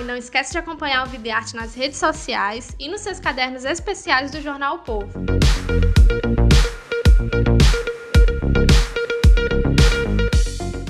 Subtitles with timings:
[0.00, 3.20] E não esquece de acompanhar o Vida e Arte nas redes sociais e nos seus
[3.20, 5.10] cadernos especiais do Jornal o Povo.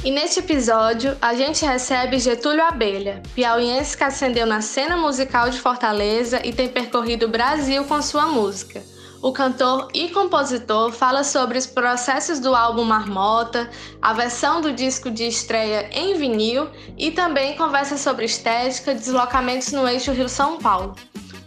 [0.05, 5.61] E neste episódio, a gente recebe Getúlio Abelha, piauiense que ascendeu na cena musical de
[5.61, 8.81] Fortaleza e tem percorrido o Brasil com sua música.
[9.23, 13.69] O cantor e compositor fala sobre os processos do álbum Marmota,
[14.01, 19.87] a versão do disco de estreia em vinil e também conversa sobre estética deslocamentos no
[19.87, 20.97] eixo Rio-São Paulo.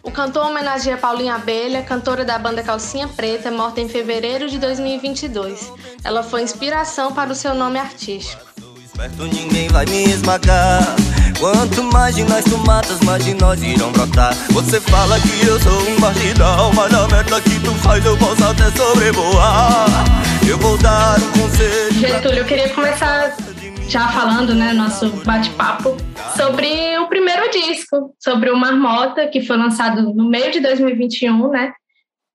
[0.03, 5.71] O cantor homenageia Paulinha Abelha, cantora da banda Calcinha Preta, morta em fevereiro de 2022.
[6.03, 8.43] Ela foi inspiração para o seu nome artístico.
[8.95, 10.95] Perto ninguém vai me esmagar.
[11.43, 14.33] Quanto mais de nós tu matas, mais de nós irão brotar.
[14.53, 18.41] Você fala que eu sou um marginal, mas a merda que tu faz eu posso
[18.45, 19.87] até sobrevoar.
[20.49, 21.99] Eu vou dar um conselho.
[21.99, 23.35] Getúlio, eu queria começar
[23.89, 25.97] já falando, né, nosso bate-papo,
[26.37, 31.73] sobre o primeiro disco, sobre o Marmota, que foi lançado no meio de 2021, né?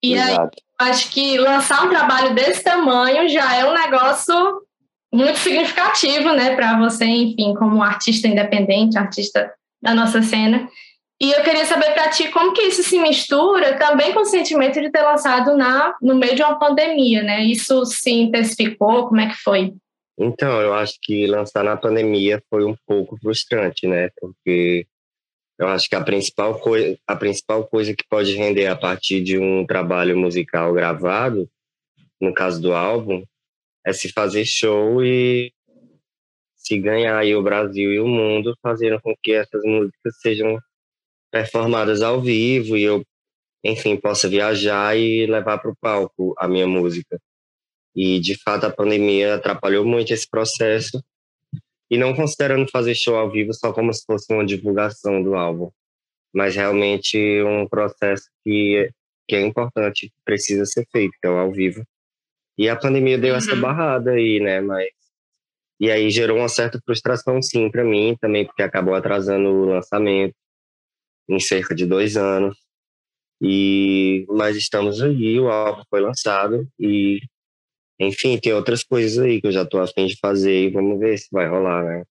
[0.04, 0.50] E Exato.
[0.82, 4.67] aí, acho que lançar um trabalho desse tamanho já é um negócio
[5.12, 10.68] muito significativo, né, para você, enfim, como artista independente, artista da nossa cena.
[11.20, 14.80] E eu queria saber para ti como que isso se mistura também com o sentimento
[14.80, 17.42] de ter lançado na no meio de uma pandemia, né?
[17.42, 19.08] Isso se intensificou?
[19.08, 19.74] Como é que foi?
[20.16, 24.10] Então, eu acho que lançar na pandemia foi um pouco frustrante, né?
[24.20, 24.86] Porque
[25.58, 29.38] eu acho que a principal, coi a principal coisa que pode render a partir de
[29.38, 31.48] um trabalho musical gravado,
[32.20, 33.24] no caso do álbum,
[33.88, 35.52] é se fazer show e
[36.54, 40.58] se ganhar aí o Brasil e o mundo, fazendo com que essas músicas sejam
[41.30, 43.02] performadas ao vivo e eu,
[43.64, 47.18] enfim, possa viajar e levar para o palco a minha música.
[47.96, 51.02] E, de fato, a pandemia atrapalhou muito esse processo.
[51.90, 55.70] E não considerando fazer show ao vivo só como se fosse uma divulgação do álbum,
[56.34, 58.90] mas realmente um processo que,
[59.26, 61.82] que é importante, precisa ser feito, que é o ao vivo.
[62.58, 63.38] E a pandemia deu uhum.
[63.38, 64.60] essa barrada aí, né?
[64.60, 64.88] Mas
[65.80, 70.34] e aí gerou uma certa frustração, sim, para mim também, porque acabou atrasando o lançamento
[71.28, 72.56] em cerca de dois anos.
[73.40, 77.20] E mas estamos aí, o álbum foi lançado e
[78.00, 81.16] enfim, tem outras coisas aí que eu já tô afim de fazer e vamos ver
[81.18, 82.04] se vai rolar, né?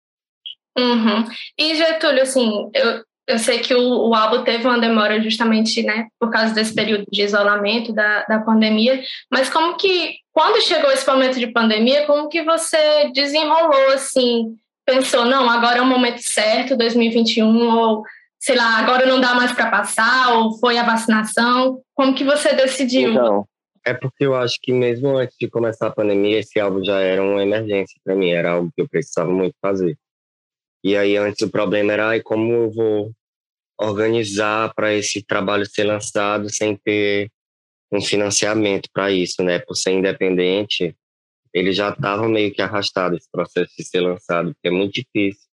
[0.77, 1.25] Uhum.
[1.57, 6.07] E Getúlio, assim, eu, eu sei que o, o álbum teve uma demora justamente, né,
[6.17, 11.05] por causa desse período de isolamento da, da pandemia, mas como que, quando chegou esse
[11.05, 14.55] momento de pandemia, como que você desenrolou, assim,
[14.85, 18.03] pensou, não, agora é o momento certo, 2021, ou,
[18.39, 22.53] sei lá, agora não dá mais para passar, ou foi a vacinação, como que você
[22.53, 23.11] decidiu?
[23.11, 23.45] Então,
[23.85, 27.21] é porque eu acho que mesmo antes de começar a pandemia, esse álbum já era
[27.21, 29.97] uma emergência para mim, era algo que eu precisava muito fazer.
[30.83, 33.11] E aí antes o problema era ai, como eu vou
[33.79, 37.31] organizar para esse trabalho ser lançado sem ter
[37.91, 39.59] um financiamento para isso, né?
[39.59, 40.95] Por ser independente,
[41.53, 45.47] ele já estava meio que arrastado esse processo de ser lançado, porque é muito difícil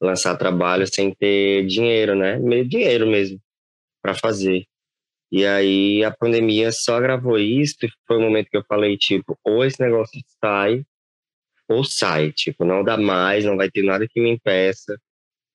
[0.00, 2.38] lançar trabalho sem ter dinheiro, né?
[2.38, 3.40] Meio dinheiro mesmo
[4.02, 4.66] para fazer.
[5.32, 9.38] E aí a pandemia só agravou isso e foi o momento que eu falei, tipo,
[9.44, 10.84] ou esse negócio sai,
[11.68, 14.96] ou sai, tipo, não dá mais, não vai ter nada que me impeça.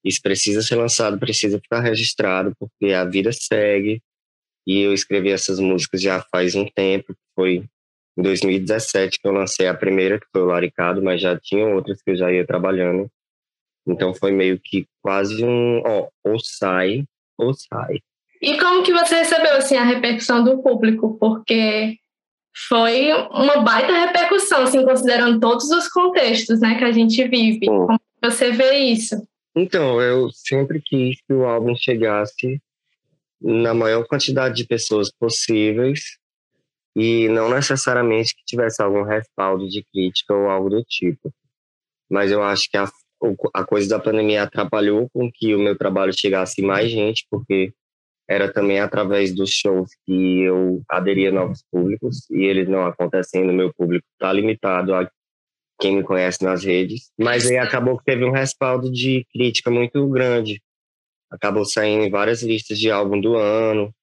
[0.03, 4.01] Isso precisa ser lançado, precisa ficar registrado, porque a vida segue.
[4.66, 7.63] E eu escrevi essas músicas já faz um tempo, foi
[8.17, 12.01] em 2017 que eu lancei a primeira, que foi o Laricado, mas já tinha outras
[12.01, 13.09] que eu já ia trabalhando.
[13.88, 17.06] Então foi meio que quase um, ó, ou sai,
[17.38, 18.00] ou sai.
[18.42, 21.18] E como que você recebeu assim a repercussão do público?
[21.19, 21.98] Porque
[22.68, 27.59] foi uma baita repercussão, assim, considerando todos os contextos, né, que a gente vive.
[27.59, 27.65] Sim.
[27.65, 29.15] Como você vê isso?
[29.56, 32.62] Então, eu sempre quis que o álbum chegasse
[33.42, 36.18] na maior quantidade de pessoas possíveis
[36.95, 41.33] e não necessariamente que tivesse algum respaldo de crítica ou algo do tipo.
[42.09, 42.89] Mas eu acho que a,
[43.53, 47.74] a coisa da pandemia atrapalhou com que o meu trabalho chegasse mais gente, porque
[48.30, 53.51] era também através dos shows que eu aderia a novos públicos e eles não acontecendo,
[53.51, 55.09] meu público está limitado a
[55.81, 57.12] quem me conhece nas redes.
[57.19, 60.62] Mas aí acabou que teve um respaldo de crítica muito grande.
[61.30, 63.94] Acabou saindo em várias listas de álbum do ano,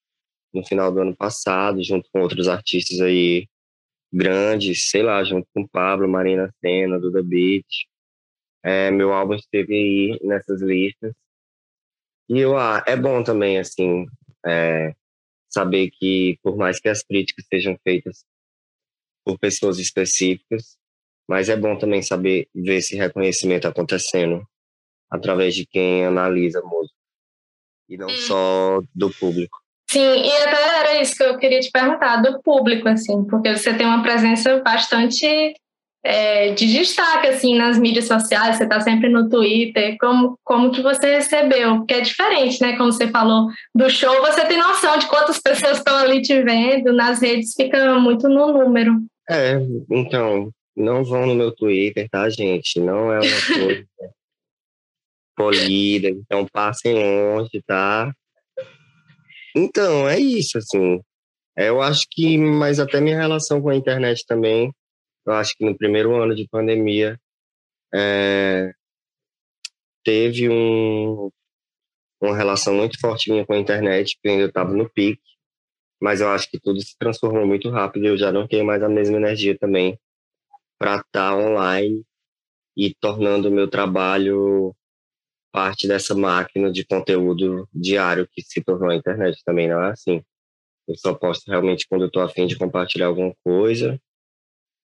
[0.52, 3.46] no final do ano passado, junto com outros artistas aí
[4.12, 7.66] grandes, sei lá, junto com Pablo, Marina Senna, Duda Beat.
[8.64, 11.12] É, meu álbum esteve aí nessas listas.
[12.28, 14.06] E eu, ah, é bom também, assim,
[14.44, 14.94] é,
[15.48, 18.24] saber que, por mais que as críticas sejam feitas
[19.24, 20.77] por pessoas específicas,
[21.28, 24.42] mas é bom também saber ver esse reconhecimento acontecendo
[25.10, 26.94] através de quem analisa a música
[27.88, 28.16] e não hum.
[28.16, 29.58] só do público.
[29.90, 33.72] Sim, e até era isso que eu queria te perguntar, do público, assim, porque você
[33.72, 35.54] tem uma presença bastante
[36.04, 40.82] é, de destaque, assim, nas mídias sociais, você está sempre no Twitter, como, como que
[40.82, 41.78] você recebeu?
[41.78, 45.78] Porque é diferente, né, como você falou do show, você tem noção de quantas pessoas
[45.78, 48.92] estão ali te vendo, nas redes fica muito no número.
[49.30, 49.58] É,
[49.90, 52.78] então, não vão no meu Twitter, tá, gente?
[52.78, 53.88] Não é uma coisa
[55.36, 58.12] polida, então passem longe, tá?
[59.56, 61.00] Então, é isso, assim.
[61.56, 64.72] É, eu acho que, mas até minha relação com a internet também,
[65.26, 67.18] eu acho que no primeiro ano de pandemia,
[67.92, 68.72] é,
[70.04, 71.30] teve um,
[72.20, 75.20] uma relação muito forte minha com a internet, porque ainda estava no pique,
[76.00, 78.82] mas eu acho que tudo se transformou muito rápido e eu já não tenho mais
[78.82, 79.98] a mesma energia também
[80.78, 82.02] para estar tá online
[82.76, 84.74] e tornando o meu trabalho
[85.52, 89.42] parte dessa máquina de conteúdo diário que se tornou a internet.
[89.44, 90.22] Também não é assim.
[90.86, 94.00] Eu só posto realmente quando eu estou afim de compartilhar alguma coisa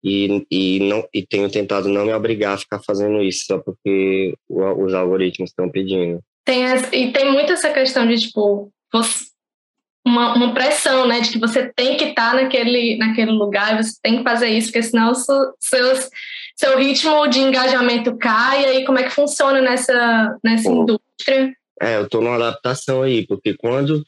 [0.02, 4.34] e, e, não, e tenho tentado não me obrigar a ficar fazendo isso só porque
[4.48, 6.20] os algoritmos estão pedindo.
[6.44, 9.26] Tem as, e tem muito essa questão de, tipo, você,
[10.06, 13.92] uma, uma pressão, né, de que você tem que estar tá naquele, naquele lugar, você
[14.02, 16.10] tem que fazer isso, porque senão seus
[16.56, 21.54] seu ritmo de engajamento cai, e aí como é que funciona nessa, nessa indústria?
[21.80, 24.04] É, eu estou numa adaptação aí, porque quando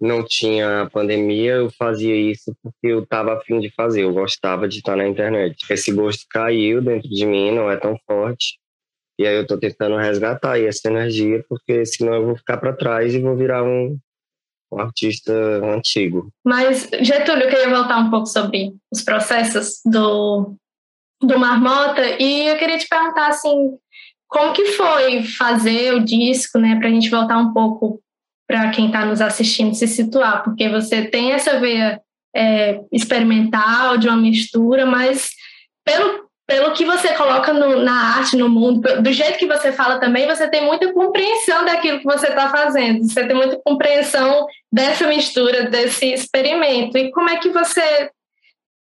[0.00, 4.78] não tinha pandemia, eu fazia isso porque eu estava afim de fazer, eu gostava de
[4.78, 5.56] estar na internet.
[5.70, 8.58] Esse gosto caiu dentro de mim, não é tão forte,
[9.16, 13.14] e aí eu estou tentando resgatar essa energia, porque senão eu vou ficar para trás
[13.14, 13.96] e vou virar um,
[14.74, 15.32] um artista
[15.74, 16.30] antigo.
[16.44, 20.54] Mas, Getúlio, eu queria voltar um pouco sobre os processos do,
[21.22, 23.76] do Marmota e eu queria te perguntar assim,
[24.28, 28.00] como que foi fazer o disco, né, para a gente voltar um pouco
[28.46, 32.00] para quem está nos assistindo se situar, porque você tem essa veia
[32.34, 35.30] é, experimental de uma mistura, mas
[35.84, 39.98] pelo pelo que você coloca no, na arte, no mundo, do jeito que você fala
[39.98, 45.06] também, você tem muita compreensão daquilo que você está fazendo, você tem muita compreensão dessa
[45.06, 46.98] mistura, desse experimento.
[46.98, 48.10] E como é que você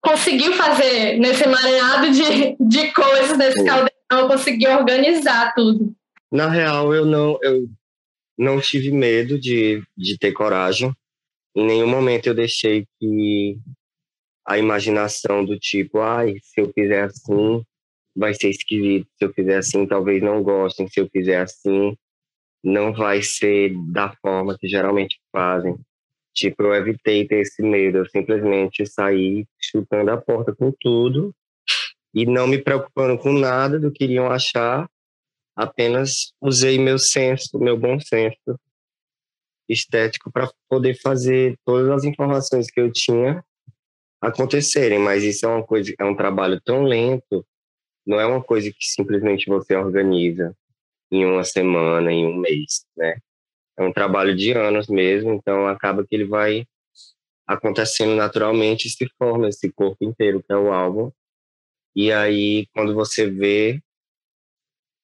[0.02, 5.94] conseguiu fazer nesse emaranhado de, de coisas desse caldeirão, conseguiu organizar tudo?
[6.32, 7.68] Na real, eu não, eu
[8.38, 10.94] não tive medo de, de ter coragem.
[11.56, 13.58] Em nenhum momento eu deixei que
[14.46, 17.64] a imaginação do tipo, ai, se eu fizer assim,
[18.16, 19.08] vai ser esquisito.
[19.18, 20.88] Se eu fizer assim, talvez não gostem.
[20.88, 21.98] Se eu fizer assim,
[22.64, 25.76] não vai ser da forma que geralmente fazem.
[26.34, 31.34] Tipo, eu evitei ter esse medo, eu simplesmente saí chutando a porta com tudo
[32.14, 34.90] e não me preocupando com nada do que iriam achar,
[35.56, 38.60] apenas usei meu senso, meu bom senso
[39.68, 43.44] estético para poder fazer todas as informações que eu tinha
[44.26, 47.46] acontecerem, mas isso é uma coisa, é um trabalho tão lento,
[48.06, 50.56] não é uma coisa que simplesmente você organiza
[51.12, 53.18] em uma semana, em um mês, né?
[53.78, 56.66] é um trabalho de anos mesmo, então acaba que ele vai
[57.46, 61.12] acontecendo naturalmente e se forma esse corpo inteiro, que é o álbum.
[61.96, 63.82] E aí, quando você vê,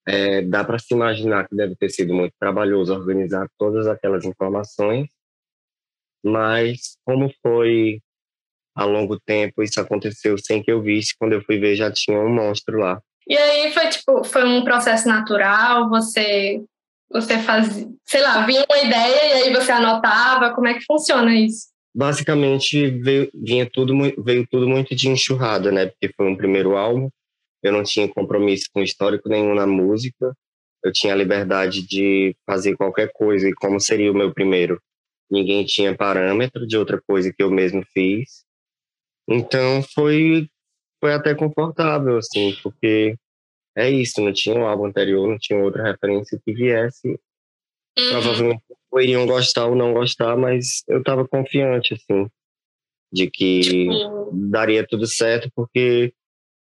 [0.08, 5.10] é, dá para se imaginar que deve ter sido muito trabalhoso organizar todas aquelas informações,
[6.24, 8.02] mas como foi
[8.76, 12.20] a longo tempo, isso aconteceu sem que eu visse, quando eu fui ver já tinha
[12.20, 13.00] um monstro lá.
[13.28, 16.62] E aí foi tipo, foi um processo natural, você
[17.12, 20.54] você fazia, sei lá, vinha uma ideia e aí você anotava?
[20.54, 21.68] Como é que funciona isso?
[21.94, 25.88] Basicamente, veio, vinha tudo, veio tudo muito de enxurrada, né?
[25.88, 27.10] Porque foi um primeiro álbum,
[27.62, 30.34] eu não tinha compromisso com histórico nenhum na música,
[30.84, 34.82] eu tinha a liberdade de fazer qualquer coisa, e como seria o meu primeiro?
[35.30, 38.44] Ninguém tinha parâmetro de outra coisa que eu mesmo fiz.
[39.34, 40.48] Então, foi,
[41.00, 43.16] foi até confortável, assim, porque
[43.76, 47.08] é isso, não tinha um álbum anterior, não tinha outra referência que viesse.
[47.98, 48.10] Uhum.
[48.12, 48.64] Provavelmente
[49.00, 52.28] iriam gostar ou não gostar, mas eu estava confiante, assim,
[53.12, 53.88] de que
[54.34, 56.14] daria tudo certo, porque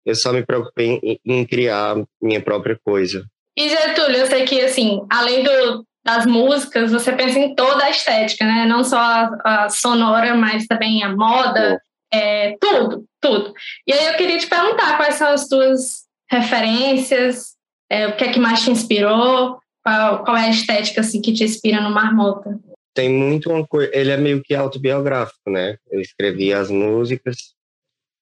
[0.05, 3.25] Eu só me preocupei em, em criar minha própria coisa.
[3.57, 7.89] E Getúlio, eu sei que, assim, além do, das músicas, você pensa em toda a
[7.89, 8.65] estética, né?
[8.65, 11.79] Não só a, a sonora, mas também a moda,
[12.13, 13.53] é, tudo, tudo.
[13.87, 17.55] E aí eu queria te perguntar quais são as tuas referências,
[17.89, 21.33] é, o que é que mais te inspirou, qual, qual é a estética assim, que
[21.33, 22.59] te inspira no Marmota?
[22.93, 25.77] Tem muito uma coisa, ele é meio que autobiográfico, né?
[25.89, 27.53] Eu escrevi as músicas,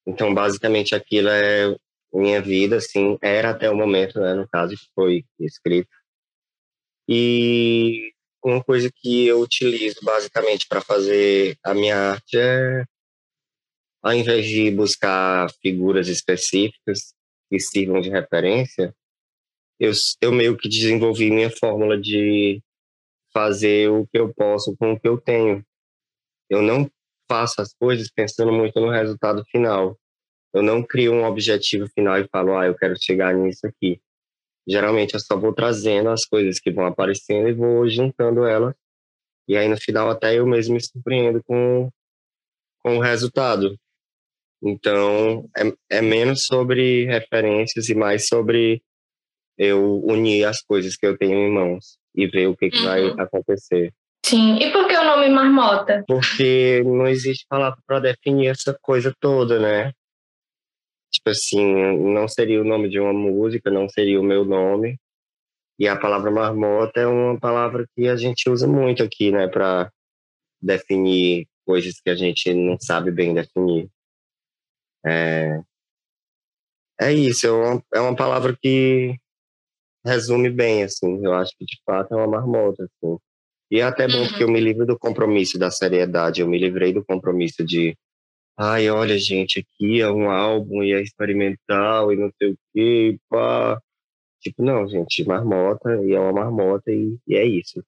[0.08, 1.76] então basicamente aquilo é
[2.14, 5.90] minha vida, assim, era até o momento, né, no caso, foi escrito.
[7.08, 8.12] E
[8.44, 12.84] uma coisa que eu utilizo basicamente para fazer a minha arte é,
[14.02, 17.14] ao invés de buscar figuras específicas
[17.50, 18.96] que sirvam de referência,
[19.80, 19.92] eu,
[20.22, 22.62] eu meio que desenvolvi minha fórmula de
[23.34, 25.64] fazer o que eu posso com o que eu tenho.
[26.50, 26.90] Eu não
[27.30, 29.98] faço as coisas pensando muito no resultado final.
[30.54, 34.02] Eu não crio um objetivo final e falo, ah, eu quero chegar nisso aqui.
[34.68, 38.76] Geralmente eu só vou trazendo as coisas que vão aparecendo e vou juntando elas.
[39.48, 41.90] E aí no final até eu mesmo me surpreendo com,
[42.80, 43.80] com o resultado.
[44.62, 48.82] Então é, é menos sobre referências e mais sobre
[49.58, 53.04] eu unir as coisas que eu tenho em mãos e ver o que, que vai
[53.04, 53.20] uhum.
[53.20, 53.94] acontecer.
[54.26, 56.04] Sim, e por que o nome Marmota?
[56.08, 59.92] Porque não existe palavra para definir essa coisa toda, né?
[61.12, 64.98] Tipo assim, não seria o nome de uma música, não seria o meu nome.
[65.80, 69.90] E a palavra marmota é uma palavra que a gente usa muito aqui, né, para
[70.62, 73.90] definir coisas que a gente não sabe bem definir.
[75.06, 75.62] É,
[77.00, 79.16] é isso, é uma, é uma palavra que
[80.06, 81.24] resume bem, assim.
[81.26, 83.18] Eu acho que de fato é uma marmota, assim.
[83.72, 86.94] E é até bom porque eu me livro do compromisso da seriedade, eu me livrei
[86.94, 87.96] do compromisso de
[88.58, 93.20] ai, olha, gente, aqui é um álbum e é experimental e não sei o quê,
[93.30, 93.82] pá.
[94.42, 97.84] Tipo, não, gente, marmota e é uma marmota e, e é isso.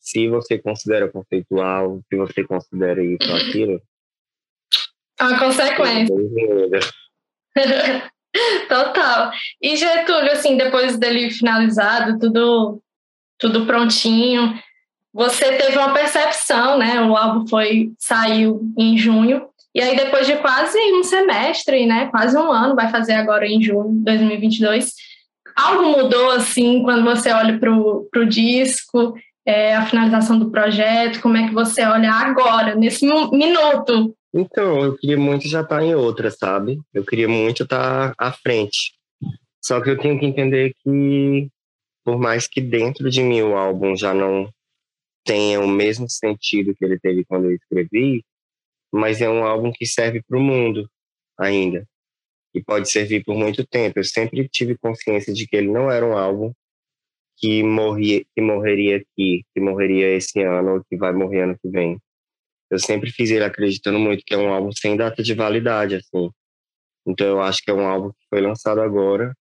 [0.00, 3.82] Se você considera conceitual, se você considera isso ou aquilo.
[5.22, 6.14] É uma consequência.
[8.68, 9.30] Total.
[9.60, 12.82] E Getúlio, assim, depois dele finalizado, tudo,
[13.38, 14.58] tudo prontinho,
[15.12, 17.02] você teve uma percepção, né?
[17.02, 22.36] O álbum foi saiu em junho e aí, depois de quase um semestre, né, quase
[22.36, 24.92] um ano, vai fazer agora em junho de 2022,
[25.56, 29.14] algo mudou, assim, quando você olha para o disco,
[29.46, 34.14] é, a finalização do projeto, como é que você olha agora, nesse minuto?
[34.34, 36.80] Então, eu queria muito já estar tá em outra, sabe?
[36.92, 38.94] Eu queria muito estar tá à frente.
[39.62, 41.48] Só que eu tenho que entender que,
[42.04, 44.50] por mais que dentro de mim o álbum já não
[45.24, 48.24] tenha o mesmo sentido que ele teve quando eu escrevi,
[48.92, 50.88] mas é um álbum que serve para o mundo
[51.38, 51.86] ainda
[52.54, 53.98] e pode servir por muito tempo.
[53.98, 56.52] Eu sempre tive consciência de que ele não era um álbum
[57.38, 61.68] que morria, que morreria aqui, que morreria esse ano ou que vai morrer ano que
[61.68, 61.98] vem.
[62.72, 66.30] Eu sempre fiz ele acreditando muito que é um álbum sem data de validade, assim.
[67.06, 69.36] Então eu acho que é um álbum que foi lançado agora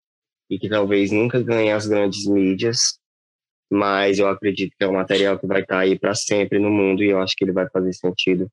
[0.50, 3.00] e que talvez nunca ganhe as grandes mídias,
[3.72, 7.02] mas eu acredito que é um material que vai estar aí para sempre no mundo
[7.02, 8.52] e eu acho que ele vai fazer sentido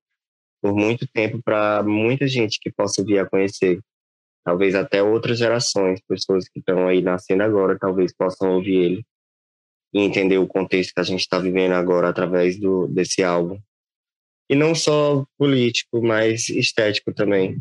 [0.62, 3.80] por muito tempo para muita gente que possa vir a conhecer.
[4.44, 9.06] Talvez até outras gerações, pessoas que estão aí nascendo agora, talvez possam ouvir ele
[9.92, 13.58] e entender o contexto que a gente está vivendo agora através do, desse álbum.
[14.48, 17.56] E não só político, mas estético também.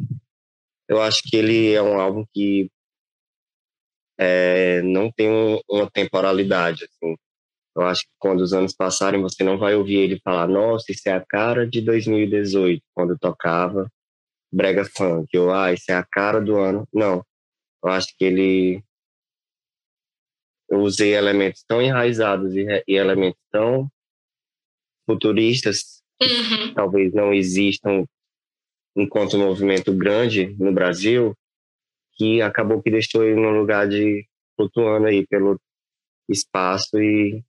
[0.87, 2.69] Eu acho que ele é um álbum que
[4.17, 7.15] é, não tem um, uma temporalidade, assim.
[7.75, 11.07] Eu acho que quando os anos passarem, você não vai ouvir ele falar, nossa, isso
[11.07, 13.87] é a cara de 2018, quando tocava
[14.51, 16.87] brega funk, ou ah, isso é a cara do ano.
[16.93, 17.23] Não.
[17.83, 18.83] Eu acho que ele.
[20.69, 23.89] Eu usei elementos tão enraizados e, e elementos tão
[25.05, 26.73] futuristas, uhum.
[26.73, 28.05] talvez não existam
[28.95, 31.35] enquanto movimento grande no Brasil,
[32.13, 35.59] que acabou que deixou ele num lugar de flutuando aí pelo
[36.29, 37.43] espaço e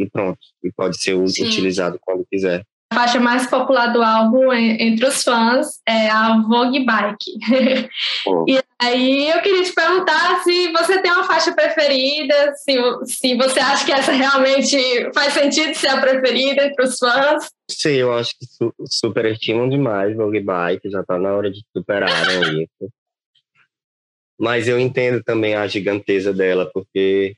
[0.00, 0.40] e pronto.
[0.64, 1.44] E pode ser Sim.
[1.46, 2.64] utilizado quando quiser.
[2.92, 7.38] A faixa mais popular do álbum entre os fãs é a Vogue Bike.
[8.48, 13.60] e aí eu queria te perguntar se você tem uma faixa preferida, se, se você
[13.60, 14.76] acha que essa realmente
[15.14, 17.48] faz sentido ser a preferida entre os fãs.
[17.70, 22.64] Sim, eu acho que su superestimam demais Vogue Bike, já está na hora de superarem
[22.64, 22.92] isso.
[24.36, 27.36] Mas eu entendo também a giganteza dela, porque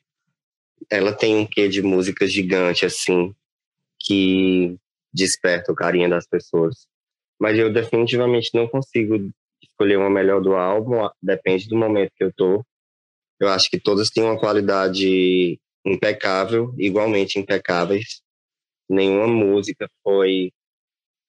[0.89, 3.35] ela tem um quê de música gigante, assim,
[4.01, 4.79] que
[5.13, 6.87] desperta o carinho das pessoas.
[7.41, 9.31] Mas eu definitivamente não consigo
[9.63, 12.65] escolher uma melhor do álbum, depende do momento que eu tô.
[13.41, 18.23] Eu acho que todas têm uma qualidade impecável, igualmente impecáveis.
[18.89, 20.53] Nenhuma música foi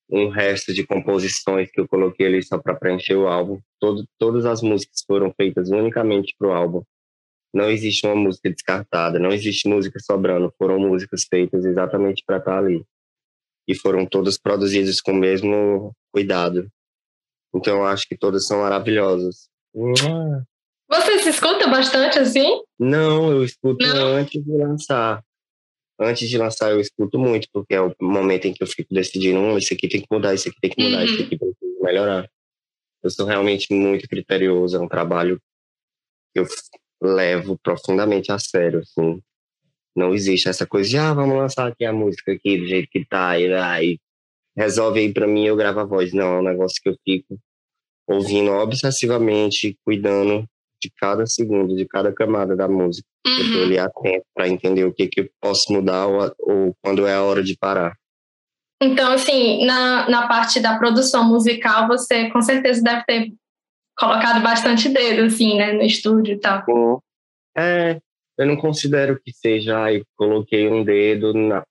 [0.10, 3.60] um resto de composições que eu coloquei ali só para preencher o álbum.
[3.80, 6.84] Todo, todas as músicas foram feitas unicamente para o álbum.
[7.54, 10.54] Não existe uma música descartada, não existe música sobrando.
[10.58, 12.86] Foram músicas feitas exatamente para estar tá ali.
[13.67, 16.67] E foram todas produzidas com o mesmo cuidado.
[17.55, 19.48] Então eu acho que todas são maravilhosas.
[20.89, 22.62] Você se escuta bastante assim?
[22.79, 24.15] Não, eu escuto Não.
[24.15, 25.24] antes de lançar.
[26.00, 29.39] Antes de lançar, eu escuto muito, porque é o momento em que eu fico decidindo:
[29.39, 31.05] hum, isso aqui tem que mudar, isso aqui tem que mudar, uhum.
[31.05, 32.29] isso aqui tem que melhorar.
[33.01, 35.39] Eu sou realmente muito criterioso, é um trabalho
[36.34, 36.48] que eu
[37.01, 39.22] levo profundamente a sério, assim.
[39.96, 43.06] Não existe essa coisa de, ah, vamos lançar aqui a música aqui do jeito que
[43.06, 44.00] tá, e aí
[44.56, 46.14] resolve aí para mim eu gravo a voz.
[46.14, 47.40] Não, é um negócio que eu fico
[48.08, 50.48] ouvindo obsessivamente, cuidando
[50.82, 53.08] de cada segundo, de cada camada da música.
[53.26, 53.34] Uhum.
[53.34, 57.08] Eu tô ali atento para entender o que, que eu posso mudar ou, ou quando
[57.08, 57.96] é a hora de parar.
[58.82, 63.34] Então, assim, na, na parte da produção musical, você com certeza deve ter
[63.98, 67.02] colocado bastante dedo, assim, né, no estúdio e tal.
[67.56, 68.02] É,
[68.38, 71.63] eu não considero que seja, ai, coloquei um dedo na,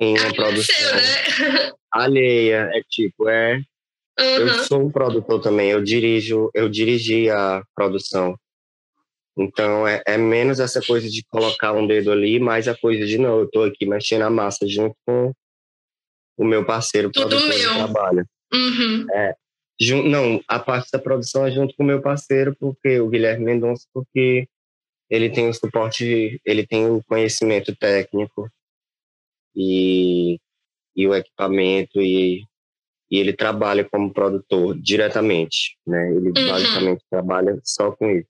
[0.00, 1.72] em uma produção né?
[1.92, 2.70] alheia.
[2.74, 3.60] É tipo, é
[4.18, 4.26] Uhum.
[4.26, 8.36] Eu sou um produtor também, eu dirijo, eu dirigi a produção.
[9.36, 13.16] Então é, é, menos essa coisa de colocar um dedo ali, mais a coisa de
[13.16, 15.32] não, eu estou aqui mexendo a massa junto com
[16.36, 17.58] o meu parceiro Tudo produtor meu.
[17.58, 18.26] de trabalho.
[18.52, 19.06] Uhum.
[19.12, 19.34] É,
[20.04, 23.86] não, a parte da produção é junto com o meu parceiro, porque o Guilherme Mendonça,
[23.94, 24.48] porque
[25.10, 28.50] ele tem o suporte, ele tem o conhecimento técnico
[29.56, 30.38] e,
[30.94, 32.42] e o equipamento e
[33.10, 36.10] e ele trabalha como produtor diretamente, né?
[36.10, 36.48] Ele uhum.
[36.48, 38.28] basicamente trabalha só com isso.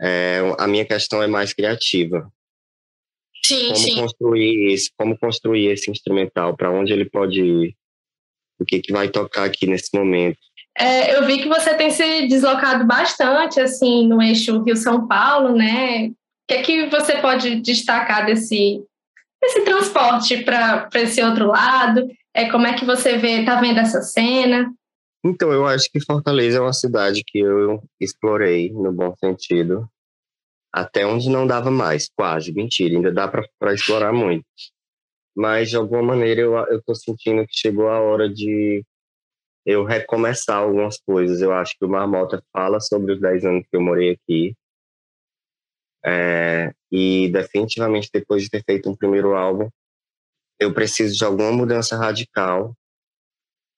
[0.00, 2.30] É, a minha questão é mais criativa.
[3.44, 3.94] Sim, como sim.
[3.94, 7.76] construir isso, como construir esse instrumental, para onde ele pode ir,
[8.58, 10.38] o que que vai tocar aqui nesse momento.
[10.78, 15.56] É, eu vi que você tem se deslocado bastante assim no eixo Rio São Paulo,
[15.56, 16.08] né?
[16.08, 16.14] O
[16.48, 18.84] que é que você pode destacar desse
[19.40, 22.06] desse transporte para esse outro lado?
[22.34, 24.70] É, como é que você vê, tá vendo essa cena?
[25.24, 29.88] Então, eu acho que Fortaleza é uma cidade que eu explorei no bom sentido,
[30.72, 34.44] até onde não dava mais, quase, mentira, ainda dá para explorar muito.
[35.34, 38.84] Mas, de alguma maneira, eu, eu tô sentindo que chegou a hora de
[39.66, 41.42] eu recomeçar algumas coisas.
[41.42, 44.56] Eu acho que o Marmota fala sobre os 10 anos que eu morei aqui.
[46.04, 49.68] É, e definitivamente depois de ter feito um primeiro álbum,
[50.60, 52.76] eu preciso de alguma mudança radical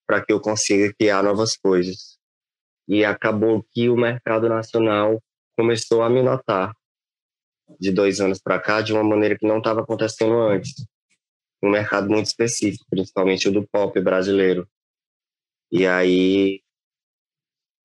[0.06, 2.18] para que eu consiga criar novas coisas.
[2.86, 5.22] E acabou que o mercado nacional
[5.56, 6.74] começou a me notar
[7.80, 10.74] de dois anos para cá de uma maneira que não estava acontecendo antes.
[11.62, 14.68] Um mercado muito específico, principalmente o do pop brasileiro.
[15.70, 16.60] E aí,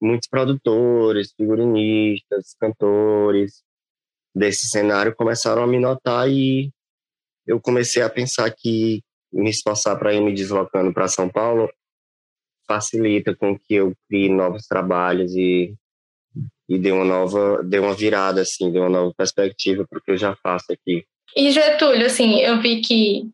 [0.01, 3.63] muitos produtores, figurinistas, cantores
[4.35, 6.71] desse cenário começaram a me notar e
[7.45, 11.69] eu comecei a pensar que me esforçar para ir me deslocando para São Paulo
[12.67, 15.75] facilita com que eu crie novos trabalhos e
[16.67, 20.11] e dê uma nova dê uma virada assim dê uma nova perspectiva para o que
[20.11, 21.05] eu já faço aqui.
[21.35, 23.29] E Getúlio assim eu vi que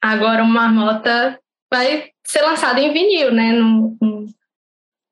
[0.00, 1.38] agora o Marmota
[1.72, 4.26] vai ser lançado em vinil né num, num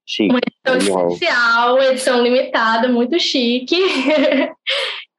[0.06, 3.76] chique, uma edição especial edição limitada muito chique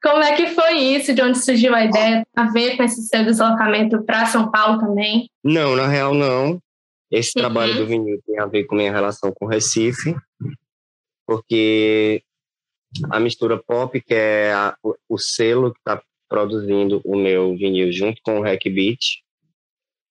[0.02, 1.14] Como é que foi isso?
[1.14, 2.26] De onde surgiu a ideia?
[2.34, 5.30] A ver com esse seu deslocamento para São Paulo também?
[5.44, 6.60] Não, na real não.
[7.08, 7.42] Esse uhum.
[7.42, 10.16] trabalho do vinil tem a ver com minha relação com Recife,
[11.24, 12.20] porque
[13.10, 17.92] a mistura pop, que é a, o, o, selo que está produzindo o meu vinil
[17.92, 19.21] junto com o Hack Beat,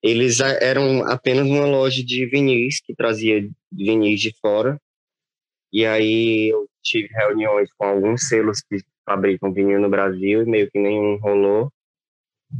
[0.03, 4.79] eles eram apenas uma loja de vinis que trazia vinis de fora.
[5.71, 10.69] E aí eu tive reuniões com alguns selos que fabricam vinil no Brasil e meio
[10.71, 11.71] que nenhum rolou.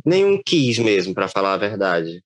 [0.06, 2.23] Nenhum quis mesmo, para falar a verdade.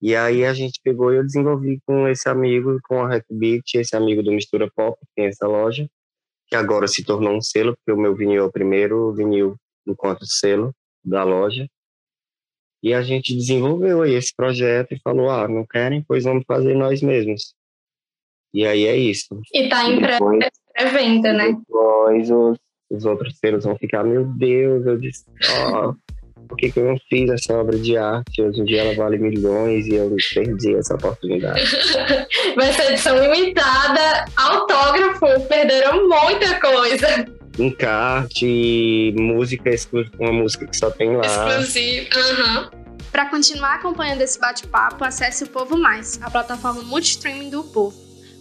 [0.00, 3.96] E aí a gente pegou e eu desenvolvi com esse amigo, com a Hackbeat, esse
[3.96, 5.88] amigo do Mistura Pop, que tem essa loja,
[6.46, 10.24] que agora se tornou um selo, porque o meu vinil é o primeiro vinil enquanto
[10.24, 10.72] selo
[11.04, 11.68] da loja.
[12.82, 16.04] E a gente desenvolveu aí esse projeto e falou, ah, não querem?
[16.06, 17.54] Pois vamos fazer nós mesmos.
[18.54, 19.40] E aí é isso.
[19.52, 21.52] E tá em pré-venda, né?
[21.52, 22.58] Depois os
[22.90, 25.94] os outros selos vão ficar, meu Deus, eu disse, ó, oh,
[26.48, 28.40] por que, que eu não fiz essa obra de arte?
[28.40, 31.62] Hoje em dia ela vale milhões e eu perdi essa oportunidade.
[32.56, 37.37] Vai ser edição limitada, autógrafo, perderam muita coisa.
[37.58, 39.70] Encarte, música,
[40.18, 41.26] uma música que só tem lá.
[41.26, 42.70] Exclusivo, aham.
[42.72, 42.88] Uhum.
[43.10, 47.96] Para continuar acompanhando esse bate-papo, acesse o Povo Mais, a plataforma multistreaming do Povo.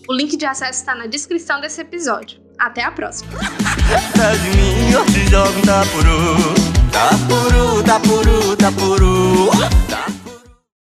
[0.08, 2.40] O link de acesso está na descrição desse episódio.
[2.58, 3.32] Até a próxima.
[9.88, 10.17] Tá